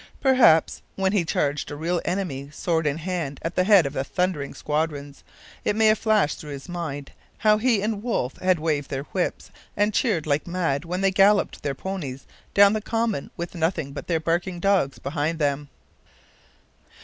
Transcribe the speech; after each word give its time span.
Perhaps 0.19 0.81
when 0.95 1.11
he 1.11 1.23
charged 1.23 1.69
a 1.69 1.75
real 1.75 2.01
enemy, 2.05 2.49
sword 2.51 2.87
in 2.87 2.97
hand, 2.97 3.39
at 3.43 3.53
the 3.55 3.65
head 3.65 3.85
of 3.85 3.93
thundering 4.07 4.55
squadrons, 4.55 5.23
it 5.63 5.75
may 5.75 5.85
have 5.85 5.99
flashed 5.99 6.39
through 6.39 6.49
his 6.53 6.67
mind 6.67 7.11
how 7.37 7.59
he 7.59 7.83
and 7.83 8.01
Wolfe 8.01 8.35
had 8.37 8.57
waved 8.57 8.89
their 8.89 9.03
whips 9.03 9.51
and 9.77 9.93
cheered 9.93 10.25
like 10.25 10.47
mad 10.47 10.85
when 10.85 11.01
they 11.01 11.11
galloped 11.11 11.61
their 11.61 11.75
ponies 11.75 12.25
down 12.55 12.73
the 12.73 12.81
common 12.81 13.29
with 13.37 13.53
nothing 13.53 13.93
but 13.93 14.07
their 14.07 14.19
barking 14.19 14.59
dogs 14.59 14.97
behind 14.97 15.37
them. 15.37 15.69